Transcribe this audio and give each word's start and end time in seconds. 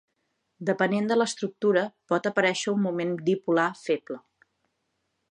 Depenent 0.67 1.09
de 1.11 1.17
l'estructura, 1.17 1.83
pot 2.13 2.29
aparèixer 2.29 2.73
un 2.73 2.81
moment 2.85 3.13
dipolar 3.27 3.67
feble. 3.83 4.19